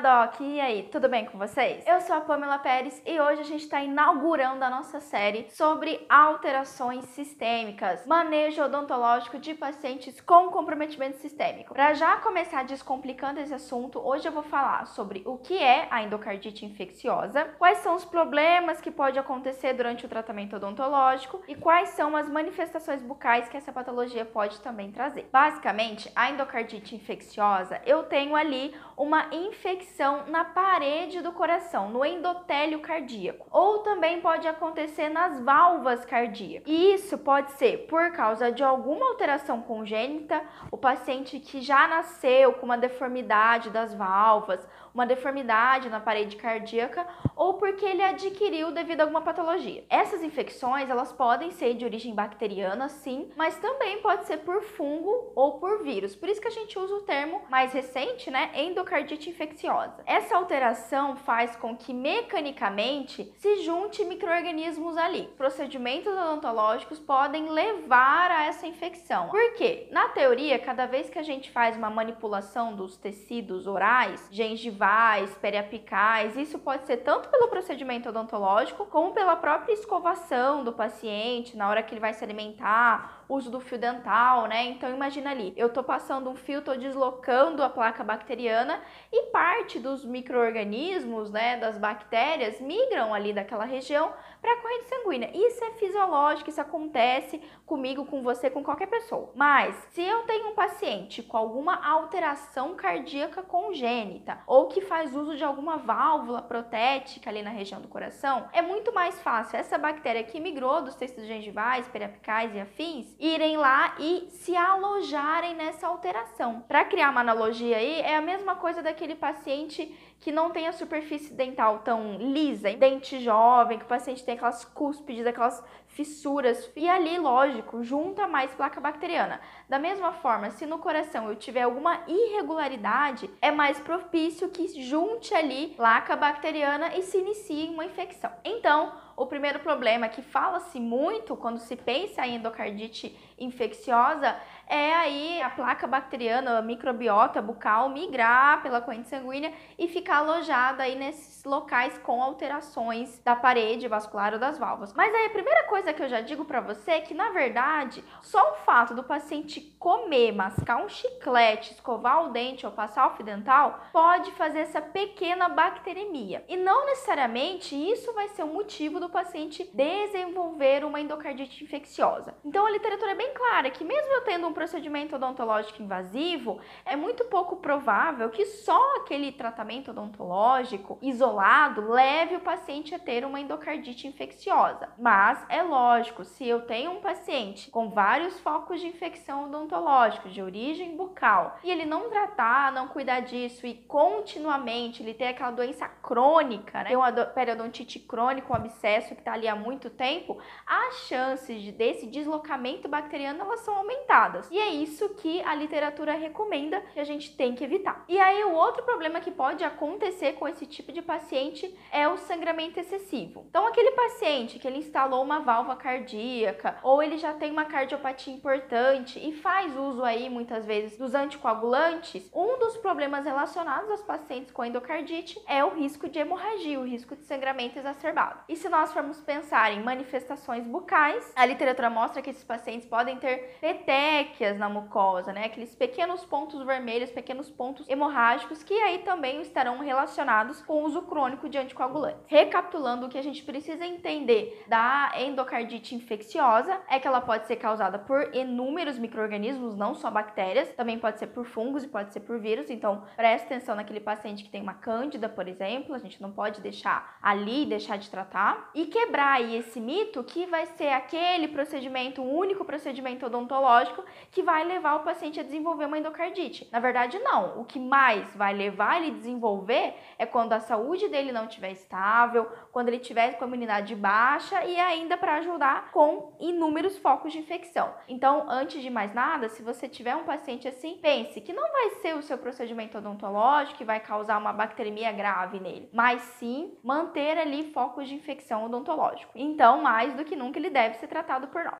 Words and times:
Doc! 0.00 0.40
E 0.40 0.58
aí, 0.58 0.88
tudo 0.90 1.10
bem 1.10 1.26
com 1.26 1.36
vocês? 1.36 1.86
Eu 1.86 2.00
sou 2.00 2.16
a 2.16 2.22
Pamela 2.22 2.58
Pérez 2.58 3.02
e 3.04 3.20
hoje 3.20 3.42
a 3.42 3.44
gente 3.44 3.64
está 3.64 3.82
inaugurando 3.82 4.64
a 4.64 4.70
nossa 4.70 4.98
série 4.98 5.46
sobre 5.50 6.06
alterações 6.08 7.04
sistêmicas, 7.10 8.06
manejo 8.06 8.62
odontológico 8.62 9.38
de 9.38 9.52
pacientes 9.52 10.18
com 10.18 10.48
comprometimento 10.48 11.18
sistêmico. 11.18 11.74
Para 11.74 11.92
já 11.92 12.16
começar 12.16 12.64
descomplicando 12.64 13.40
esse 13.40 13.52
assunto, 13.52 13.98
hoje 13.98 14.26
eu 14.26 14.32
vou 14.32 14.42
falar 14.42 14.86
sobre 14.86 15.22
o 15.26 15.36
que 15.36 15.62
é 15.62 15.86
a 15.90 16.02
endocardite 16.02 16.64
infecciosa, 16.64 17.44
quais 17.58 17.78
são 17.78 17.94
os 17.94 18.04
problemas 18.04 18.80
que 18.80 18.90
pode 18.90 19.18
acontecer 19.18 19.74
durante 19.74 20.06
o 20.06 20.08
tratamento 20.08 20.56
odontológico 20.56 21.42
e 21.46 21.54
quais 21.54 21.90
são 21.90 22.16
as 22.16 22.26
manifestações 22.26 23.02
bucais 23.02 23.50
que 23.50 23.56
essa 23.56 23.70
patologia 23.70 24.24
pode 24.24 24.60
também 24.60 24.90
trazer. 24.90 25.28
Basicamente, 25.30 26.10
a 26.16 26.30
endocardite 26.30 26.94
infecciosa, 26.94 27.82
eu 27.84 28.04
tenho 28.04 28.34
ali 28.34 28.74
uma 28.96 29.26
infecção 29.34 29.89
infecção 29.90 30.24
na 30.28 30.44
parede 30.44 31.20
do 31.20 31.32
coração, 31.32 31.90
no 31.90 32.04
endotélio 32.04 32.78
cardíaco. 32.80 33.46
Ou 33.50 33.78
também 33.78 34.20
pode 34.20 34.46
acontecer 34.46 35.08
nas 35.08 35.40
válvulas 35.40 36.04
cardíacas. 36.04 36.70
E 36.72 36.94
isso 36.94 37.18
pode 37.18 37.50
ser 37.52 37.86
por 37.88 38.12
causa 38.12 38.52
de 38.52 38.62
alguma 38.62 39.06
alteração 39.08 39.60
congênita, 39.60 40.42
o 40.70 40.78
paciente 40.78 41.40
que 41.40 41.60
já 41.60 41.88
nasceu 41.88 42.52
com 42.54 42.66
uma 42.66 42.78
deformidade 42.78 43.70
das 43.70 43.92
válvulas, 43.92 44.66
uma 44.94 45.06
deformidade 45.06 45.88
na 45.88 46.00
parede 46.00 46.36
cardíaca, 46.36 47.06
ou 47.36 47.54
porque 47.54 47.84
ele 47.84 48.02
adquiriu 48.02 48.70
devido 48.70 49.00
a 49.00 49.04
alguma 49.04 49.22
patologia. 49.22 49.84
Essas 49.88 50.22
infecções, 50.22 50.88
elas 50.88 51.12
podem 51.12 51.50
ser 51.50 51.74
de 51.74 51.84
origem 51.84 52.14
bacteriana, 52.14 52.88
sim, 52.88 53.30
mas 53.36 53.56
também 53.58 54.00
pode 54.00 54.26
ser 54.26 54.38
por 54.38 54.62
fungo 54.62 55.32
ou 55.34 55.58
por 55.58 55.82
vírus. 55.82 56.14
Por 56.14 56.28
isso 56.28 56.40
que 56.40 56.48
a 56.48 56.52
gente 56.52 56.78
usa 56.78 56.94
o 56.94 57.02
termo 57.02 57.42
mais 57.48 57.72
recente, 57.72 58.30
né, 58.30 58.50
endocardite 58.54 59.30
infecciosa. 59.30 59.79
Essa 60.06 60.36
alteração 60.36 61.16
faz 61.16 61.56
com 61.56 61.76
que 61.76 61.92
mecanicamente 61.92 63.32
se 63.36 63.62
junte 63.62 64.04
microorganismos 64.04 64.96
ali. 64.96 65.28
Procedimentos 65.36 66.12
odontológicos 66.12 66.98
podem 66.98 67.48
levar 67.48 68.30
a 68.30 68.44
essa 68.44 68.66
infecção. 68.66 69.28
Por 69.28 69.54
quê? 69.54 69.88
Na 69.90 70.08
teoria, 70.08 70.58
cada 70.58 70.86
vez 70.86 71.08
que 71.08 71.18
a 71.18 71.22
gente 71.22 71.50
faz 71.50 71.76
uma 71.76 71.90
manipulação 71.90 72.74
dos 72.74 72.96
tecidos 72.96 73.66
orais, 73.66 74.28
gengivais, 74.30 75.34
periapicais, 75.36 76.36
isso 76.36 76.58
pode 76.58 76.86
ser 76.86 76.98
tanto 76.98 77.28
pelo 77.28 77.48
procedimento 77.48 78.08
odontológico 78.08 78.86
como 78.86 79.12
pela 79.12 79.36
própria 79.36 79.72
escovação 79.72 80.64
do 80.64 80.72
paciente 80.72 81.56
na 81.56 81.68
hora 81.68 81.82
que 81.82 81.94
ele 81.94 82.00
vai 82.00 82.12
se 82.12 82.24
alimentar 82.24 83.20
uso 83.30 83.50
do 83.50 83.60
fio 83.60 83.78
dental, 83.78 84.46
né? 84.46 84.64
Então 84.64 84.90
imagina 84.90 85.30
ali, 85.30 85.54
eu 85.56 85.68
tô 85.68 85.82
passando 85.82 86.28
um 86.28 86.34
fio, 86.34 86.62
tô 86.62 86.74
deslocando 86.74 87.62
a 87.62 87.70
placa 87.70 88.02
bacteriana 88.02 88.80
e 89.12 89.26
parte 89.30 89.69
dos 89.78 90.04
micro-organismos, 90.04 91.30
né, 91.30 91.56
das 91.56 91.78
bactérias 91.78 92.60
migram 92.60 93.14
ali 93.14 93.32
daquela 93.32 93.64
região 93.64 94.12
para 94.40 94.52
a 94.52 94.56
corrente 94.56 94.86
sanguínea. 94.86 95.30
Isso 95.34 95.62
é 95.62 95.72
fisiológico, 95.72 96.50
isso 96.50 96.60
acontece 96.60 97.40
comigo, 97.66 98.06
com 98.06 98.22
você, 98.22 98.50
com 98.50 98.64
qualquer 98.64 98.86
pessoa. 98.86 99.30
Mas 99.34 99.74
se 99.90 100.02
eu 100.02 100.22
tenho 100.22 100.48
um 100.48 100.54
paciente 100.54 101.22
com 101.22 101.36
alguma 101.36 101.74
alteração 101.86 102.74
cardíaca 102.74 103.42
congênita 103.42 104.40
ou 104.46 104.68
que 104.68 104.80
faz 104.80 105.14
uso 105.14 105.36
de 105.36 105.44
alguma 105.44 105.76
válvula 105.76 106.42
protética 106.42 107.30
ali 107.30 107.42
na 107.42 107.50
região 107.50 107.80
do 107.80 107.88
coração, 107.88 108.48
é 108.52 108.62
muito 108.62 108.92
mais 108.92 109.20
fácil 109.20 109.58
essa 109.58 109.76
bactéria 109.76 110.24
que 110.24 110.40
migrou 110.40 110.82
dos 110.82 110.94
tecidos 110.94 111.26
gengivais, 111.26 111.86
periapicais 111.88 112.54
e 112.54 112.60
afins 112.60 113.14
irem 113.18 113.56
lá 113.56 113.94
e 113.98 114.28
se 114.30 114.56
alojarem 114.56 115.54
nessa 115.54 115.86
alteração. 115.86 116.64
Para 116.66 116.84
criar 116.84 117.10
uma 117.10 117.20
analogia 117.20 117.76
aí, 117.76 118.00
é 118.00 118.16
a 118.16 118.20
mesma 118.20 118.56
coisa 118.56 118.82
daquele 118.82 119.14
paciente 119.14 119.59
que 119.68 120.30
não 120.30 120.50
tem 120.50 120.68
a 120.68 120.72
superfície 120.72 121.32
dental 121.32 121.78
tão 121.78 122.16
lisa, 122.18 122.70
dente 122.74 123.18
jovem, 123.20 123.78
que 123.78 123.84
o 123.84 123.88
paciente 123.88 124.22
tem 124.22 124.34
aquelas 124.34 124.64
cúspides, 124.64 125.26
aquelas 125.26 125.64
fissuras, 125.86 126.70
e 126.76 126.88
ali, 126.88 127.18
lógico, 127.18 127.82
junta 127.82 128.28
mais 128.28 128.50
placa 128.52 128.80
bacteriana. 128.80 129.40
Da 129.68 129.78
mesma 129.78 130.12
forma, 130.12 130.50
se 130.50 130.66
no 130.66 130.78
coração 130.78 131.28
eu 131.28 131.36
tiver 131.36 131.62
alguma 131.62 132.02
irregularidade, 132.06 133.28
é 133.40 133.50
mais 133.50 133.78
propício 133.80 134.50
que 134.50 134.82
junte 134.82 135.34
ali 135.34 135.74
placa 135.76 136.14
bacteriana 136.14 136.96
e 136.96 137.02
se 137.02 137.18
inicie 137.18 137.68
uma 137.70 137.84
infecção. 137.84 138.30
Então, 138.44 138.92
o 139.20 139.26
primeiro 139.26 139.58
problema 139.58 140.08
que 140.08 140.22
fala-se 140.22 140.80
muito 140.80 141.36
quando 141.36 141.58
se 141.58 141.76
pensa 141.76 142.26
em 142.26 142.36
endocardite 142.36 143.14
infecciosa 143.38 144.34
é 144.66 144.94
aí 144.94 145.42
a 145.42 145.50
placa 145.50 145.86
bacteriana, 145.86 146.58
a 146.58 146.62
microbiota 146.62 147.42
bucal 147.42 147.90
migrar 147.90 148.62
pela 148.62 148.80
corrente 148.80 149.08
sanguínea 149.08 149.52
e 149.78 149.88
ficar 149.88 150.18
alojada 150.18 150.84
aí 150.84 150.94
nesses 150.94 151.44
locais 151.44 151.98
com 151.98 152.22
alterações 152.22 153.18
da 153.22 153.36
parede 153.36 153.88
vascular 153.88 154.32
ou 154.32 154.38
das 154.38 154.56
válvulas. 154.56 154.94
Mas 154.94 155.14
aí 155.14 155.26
a 155.26 155.30
primeira 155.30 155.64
coisa 155.64 155.92
que 155.92 156.02
eu 156.02 156.08
já 156.08 156.22
digo 156.22 156.46
para 156.46 156.60
você 156.62 156.92
é 156.92 157.00
que 157.00 157.12
na 157.12 157.30
verdade, 157.30 158.02
só 158.22 158.52
o 158.52 158.54
fato 158.64 158.94
do 158.94 159.02
paciente 159.02 159.60
comer, 159.78 160.32
mascar 160.32 160.82
um 160.82 160.88
chiclete, 160.88 161.74
escovar 161.74 162.24
o 162.24 162.30
dente 162.30 162.64
ou 162.64 162.72
passar 162.72 163.06
o 163.08 163.16
fio 163.16 163.24
dental 163.24 163.80
pode 163.92 164.30
fazer 164.32 164.60
essa 164.60 164.80
pequena 164.80 165.48
bacteremia. 165.48 166.42
E 166.48 166.56
não 166.56 166.86
necessariamente 166.86 167.74
isso 167.74 168.14
vai 168.14 168.28
ser 168.28 168.44
o 168.44 168.46
motivo 168.46 168.98
do 168.98 169.09
paciente 169.10 169.68
desenvolver 169.72 170.84
uma 170.84 171.00
endocardite 171.00 171.62
infecciosa. 171.62 172.34
Então 172.44 172.66
a 172.66 172.70
literatura 172.70 173.12
é 173.12 173.14
bem 173.14 173.32
clara 173.34 173.70
que 173.70 173.84
mesmo 173.84 174.12
eu 174.12 174.22
tendo 174.22 174.46
um 174.46 174.52
procedimento 174.52 175.16
odontológico 175.16 175.82
invasivo, 175.82 176.60
é 176.84 176.96
muito 176.96 177.24
pouco 177.24 177.56
provável 177.56 178.30
que 178.30 178.46
só 178.46 178.96
aquele 178.96 179.32
tratamento 179.32 179.90
odontológico 179.90 180.98
isolado 181.02 181.90
leve 181.90 182.36
o 182.36 182.40
paciente 182.40 182.94
a 182.94 182.98
ter 182.98 183.24
uma 183.24 183.40
endocardite 183.40 184.06
infecciosa. 184.06 184.88
Mas 184.98 185.44
é 185.48 185.62
lógico, 185.62 186.24
se 186.24 186.46
eu 186.46 186.62
tenho 186.62 186.92
um 186.92 187.00
paciente 187.00 187.70
com 187.70 187.90
vários 187.90 188.38
focos 188.40 188.80
de 188.80 188.86
infecção 188.86 189.46
odontológica 189.46 190.28
de 190.28 190.42
origem 190.42 190.96
bucal 190.96 191.58
e 191.62 191.70
ele 191.70 191.84
não 191.84 192.08
tratar, 192.10 192.72
não 192.72 192.88
cuidar 192.88 193.20
disso 193.20 193.66
e 193.66 193.74
continuamente 193.74 195.02
ele 195.02 195.14
ter 195.14 195.28
aquela 195.28 195.50
doença 195.50 195.88
crônica, 195.88 196.78
né? 196.78 196.88
Tem 196.88 196.96
uma 196.96 197.12
periodontite 197.12 197.98
crônica, 197.98 198.52
um 198.52 198.56
abscesso 198.56 198.99
que 199.08 199.20
está 199.20 199.32
ali 199.32 199.48
há 199.48 199.56
muito 199.56 199.90
tempo, 199.90 200.38
as 200.66 200.94
chances 201.06 201.60
de, 201.62 201.72
desse 201.72 202.06
deslocamento 202.06 202.88
bacteriano 202.88 203.40
elas 203.40 203.60
são 203.60 203.74
aumentadas. 203.74 204.48
E 204.50 204.58
é 204.58 204.68
isso 204.68 205.08
que 205.10 205.42
a 205.42 205.54
literatura 205.54 206.14
recomenda 206.14 206.80
que 206.92 207.00
a 207.00 207.04
gente 207.04 207.36
tem 207.36 207.54
que 207.54 207.64
evitar. 207.64 208.04
E 208.08 208.18
aí 208.18 208.44
o 208.44 208.52
outro 208.52 208.82
problema 208.82 209.20
que 209.20 209.30
pode 209.30 209.64
acontecer 209.64 210.34
com 210.34 210.48
esse 210.48 210.66
tipo 210.66 210.92
de 210.92 211.02
paciente 211.02 211.74
é 211.92 212.08
o 212.08 212.16
sangramento 212.16 212.78
excessivo. 212.78 213.46
Então 213.48 213.66
aquele 213.66 213.92
paciente 213.92 214.58
que 214.58 214.66
ele 214.66 214.78
instalou 214.78 215.22
uma 215.22 215.40
válvula 215.40 215.76
cardíaca 215.76 216.78
ou 216.82 217.02
ele 217.02 217.18
já 217.18 217.34
tem 217.34 217.50
uma 217.50 217.64
cardiopatia 217.64 218.32
importante 218.32 219.18
e 219.18 219.32
faz 219.32 219.76
uso 219.76 220.02
aí 220.02 220.30
muitas 220.30 220.64
vezes 220.66 220.96
dos 220.96 221.14
anticoagulantes, 221.14 222.30
um 222.34 222.58
dos 222.58 222.76
problemas 222.78 223.24
relacionados 223.24 223.90
aos 223.90 224.02
pacientes 224.02 224.50
com 224.50 224.64
endocardite 224.64 225.40
é 225.46 225.64
o 225.64 225.74
risco 225.74 226.08
de 226.08 226.18
hemorragia, 226.18 226.80
o 226.80 226.86
risco 226.86 227.14
de 227.14 227.24
sangramento 227.24 227.78
exacerbado. 227.78 228.40
E 228.48 228.56
se 228.56 228.68
nós 228.68 228.79
formos 228.92 229.20
pensar 229.20 229.72
em 229.72 229.82
manifestações 229.82 230.64
bucais, 230.66 231.32
a 231.36 231.44
literatura 231.44 231.90
mostra 231.90 232.22
que 232.22 232.30
esses 232.30 232.42
pacientes 232.42 232.88
podem 232.88 233.16
ter 233.18 233.58
petec 233.60 234.52
na 234.54 234.68
mucosa, 234.68 235.32
né? 235.32 235.44
Aqueles 235.44 235.74
pequenos 235.74 236.24
pontos 236.24 236.64
vermelhos, 236.64 237.10
pequenos 237.10 237.50
pontos 237.50 237.88
hemorrágicos 237.88 238.62
que 238.62 238.74
aí 238.74 238.98
também 239.00 239.42
estarão 239.42 239.78
relacionados 239.78 240.62
com 240.62 240.82
o 240.82 240.84
uso 240.84 241.02
crônico 241.02 241.48
de 241.48 241.58
anticoagulantes. 241.58 242.22
Recapitulando, 242.26 243.06
o 243.06 243.08
que 243.08 243.18
a 243.18 243.22
gente 243.22 243.42
precisa 243.42 243.84
entender 243.84 244.64
da 244.66 245.12
endocardite 245.16 245.94
infecciosa 245.94 246.80
é 246.88 246.98
que 246.98 247.06
ela 247.06 247.20
pode 247.20 247.46
ser 247.46 247.56
causada 247.56 247.98
por 247.98 248.34
inúmeros 248.34 248.98
micro-organismos, 248.98 249.76
não 249.76 249.94
só 249.94 250.10
bactérias, 250.10 250.72
também 250.74 250.98
pode 250.98 251.18
ser 251.18 251.26
por 251.28 251.44
fungos 251.44 251.84
e 251.84 251.88
pode 251.88 252.12
ser 252.12 252.20
por 252.20 252.38
vírus, 252.38 252.70
então 252.70 253.04
preste 253.16 253.44
atenção 253.44 253.74
naquele 253.74 254.00
paciente 254.00 254.44
que 254.44 254.50
tem 254.50 254.62
uma 254.62 254.74
cândida, 254.74 255.28
por 255.28 255.46
exemplo, 255.46 255.94
a 255.94 255.98
gente 255.98 256.22
não 256.22 256.30
pode 256.30 256.60
deixar 256.60 257.18
ali, 257.20 257.66
deixar 257.66 257.96
de 257.96 258.08
tratar, 258.08 258.69
e 258.74 258.86
quebrar 258.86 259.34
aí 259.34 259.56
esse 259.56 259.80
mito 259.80 260.22
que 260.24 260.46
vai 260.46 260.66
ser 260.66 260.88
aquele 260.88 261.48
procedimento, 261.48 262.22
o 262.22 262.36
único 262.36 262.64
procedimento 262.64 263.26
odontológico 263.26 264.04
que 264.30 264.42
vai 264.42 264.64
levar 264.64 264.96
o 264.96 265.02
paciente 265.02 265.40
a 265.40 265.42
desenvolver 265.42 265.86
uma 265.86 265.98
endocardite. 265.98 266.68
Na 266.70 266.78
verdade, 266.78 267.18
não. 267.18 267.60
O 267.60 267.64
que 267.64 267.78
mais 267.78 268.34
vai 268.34 268.52
levar 268.52 268.98
ele 268.98 269.12
a 269.12 269.18
desenvolver 269.18 269.94
é 270.18 270.26
quando 270.26 270.52
a 270.52 270.60
saúde 270.60 271.08
dele 271.08 271.32
não 271.32 271.46
estiver 271.46 271.72
estável, 271.72 272.46
quando 272.72 272.88
ele 272.88 272.98
tiver 272.98 273.32
com 273.38 273.44
a 273.44 273.46
imunidade 273.46 273.94
baixa 273.94 274.64
e 274.64 274.78
ainda 274.78 275.16
para 275.16 275.36
ajudar 275.36 275.90
com 275.90 276.32
inúmeros 276.38 276.98
focos 276.98 277.32
de 277.32 277.38
infecção. 277.38 277.92
Então, 278.08 278.46
antes 278.48 278.82
de 278.82 278.90
mais 278.90 279.14
nada, 279.14 279.48
se 279.48 279.62
você 279.62 279.88
tiver 279.88 280.14
um 280.14 280.24
paciente 280.24 280.68
assim, 280.68 280.98
pense 281.00 281.40
que 281.40 281.52
não 281.52 281.70
vai 281.72 281.90
ser 282.02 282.14
o 282.14 282.22
seu 282.22 282.38
procedimento 282.38 282.98
odontológico 282.98 283.78
que 283.78 283.84
vai 283.84 284.00
causar 284.00 284.38
uma 284.38 284.52
bacteremia 284.52 285.12
grave 285.12 285.60
nele, 285.60 285.88
mas 285.92 286.20
sim 286.38 286.76
manter 286.82 287.38
ali 287.38 287.72
focos 287.72 288.08
de 288.08 288.14
infecção 288.14 288.59
odontológico. 288.64 289.32
Então, 289.34 289.82
mais 289.82 290.14
do 290.14 290.24
que 290.24 290.36
nunca, 290.36 290.58
ele 290.58 290.70
deve 290.70 290.96
ser 290.96 291.06
tratado 291.06 291.48
por 291.48 291.64
nós. 291.64 291.76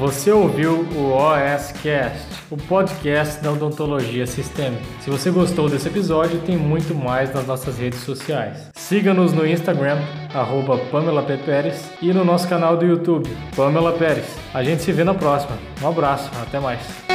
Você 0.00 0.32
ouviu 0.32 0.80
o 0.96 1.12
OSCast, 1.12 2.26
o 2.50 2.56
podcast 2.56 3.42
da 3.42 3.52
odontologia 3.52 4.26
sistêmica. 4.26 4.82
Se 5.02 5.10
você 5.10 5.30
gostou 5.30 5.68
desse 5.68 5.88
episódio, 5.88 6.40
tem 6.40 6.56
muito 6.56 6.94
mais 6.94 7.34
nas 7.34 7.46
nossas 7.46 7.76
redes 7.76 8.00
sociais. 8.00 8.70
Siga-nos 8.74 9.34
no 9.34 9.46
Instagram, 9.46 9.98
arroba 10.34 10.78
Pamela 10.90 11.22
P. 11.22 11.36
Pérez, 11.36 11.92
e 12.00 12.14
no 12.14 12.24
nosso 12.24 12.48
canal 12.48 12.78
do 12.78 12.86
YouTube, 12.86 13.28
Pamela 13.54 13.92
Pérez. 13.92 14.38
A 14.54 14.64
gente 14.64 14.80
se 14.80 14.90
vê 14.90 15.04
na 15.04 15.12
próxima. 15.12 15.58
Um 15.82 15.88
abraço, 15.88 16.30
até 16.40 16.58
mais. 16.58 17.09